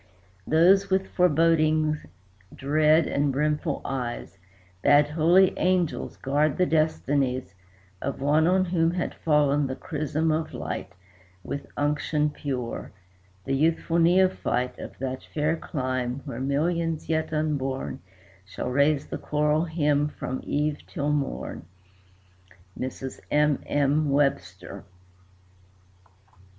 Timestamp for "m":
23.29-23.61, 23.67-24.09